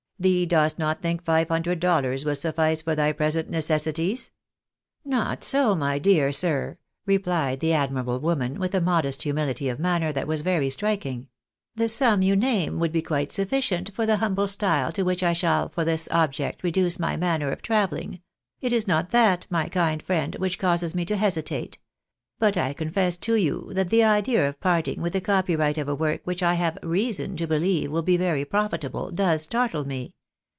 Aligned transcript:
"Thee 0.21 0.45
dost 0.45 0.77
not 0.77 1.01
think 1.01 1.23
five 1.25 1.47
hundred 1.47 1.79
dollars 1.79 2.23
will 2.23 2.35
sufiice 2.35 2.83
for 2.83 2.93
thy 2.93 3.11
present 3.11 3.49
necessities?"" 3.49 4.29
Not 5.17 5.43
so, 5.43 5.73
my 5.73 5.97
dear 5.97 6.31
sir," 6.31 6.77
repKed 7.07 7.57
the 7.57 7.73
admirable 7.73 8.19
woman, 8.19 8.59
with 8.59 8.75
a 8.75 8.81
modest 8.81 9.23
humility 9.23 9.67
of 9.67 9.79
manner 9.79 10.11
that 10.11 10.27
was 10.27 10.41
very 10.41 10.69
striking; 10.69 11.27
"the 11.75 11.87
sum 11.89 12.21
you 12.21 12.35
name 12.35 12.77
would 12.77 12.91
be 12.91 13.01
quite 13.01 13.31
sufficient 13.31 13.91
for 13.95 14.05
the 14.05 14.17
humble 14.17 14.47
style 14.47 14.91
to 14.91 15.01
which 15.01 15.23
I 15.23 15.33
shall 15.33 15.69
for 15.69 15.83
this 15.83 16.07
object 16.11 16.61
reduce 16.61 16.99
my 16.99 17.17
manner 17.17 17.51
of 17.51 17.63
travelhng. 17.63 18.21
It 18.59 18.73
is 18.73 18.87
not 18.87 19.09
that, 19.09 19.47
my 19.49 19.69
kind 19.69 20.03
friend, 20.03 20.35
which 20.35 20.59
causes 20.59 20.93
me 20.93 21.03
to 21.05 21.17
hesitate. 21.17 21.79
But 22.39 22.57
I 22.57 22.73
confess 22.73 23.17
to 23.17 23.35
you 23.35 23.69
that 23.75 23.91
the 23.91 24.03
idea 24.03 24.49
of 24.49 24.59
parting 24.59 24.99
with 24.99 25.13
the 25.13 25.21
copyright 25.21 25.77
of 25.77 25.87
a 25.87 25.93
work 25.93 26.21
which 26.23 26.41
I 26.41 26.55
have 26.55 26.73
COPYRIGHT 26.81 26.89
DISPOSED 27.09 27.19
OF. 27.19 27.37
247 27.37 27.37
reason 27.37 27.37
to 27.37 27.47
believe 27.85 27.91
will 27.91 28.01
be 28.01 28.17
very 28.17 28.45
profitable, 28.45 29.11
does 29.11 29.43
startle 29.43 29.85
me. 29.85 30.15